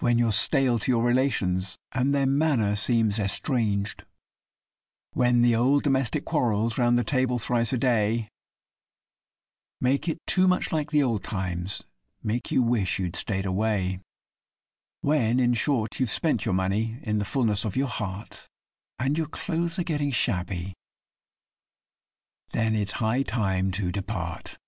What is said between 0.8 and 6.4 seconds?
to your relations, and their manner seems estranged; When the old domestic